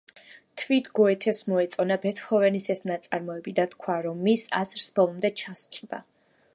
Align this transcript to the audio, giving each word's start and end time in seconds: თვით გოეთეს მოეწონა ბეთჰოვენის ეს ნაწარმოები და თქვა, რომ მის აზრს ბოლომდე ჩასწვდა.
თვით 0.61 0.87
გოეთეს 0.99 1.41
მოეწონა 1.51 1.97
ბეთჰოვენის 2.07 2.65
ეს 2.75 2.81
ნაწარმოები 2.93 3.55
და 3.61 3.67
თქვა, 3.75 4.01
რომ 4.09 4.25
მის 4.29 4.49
აზრს 4.63 4.93
ბოლომდე 4.99 5.37
ჩასწვდა. 5.45 6.07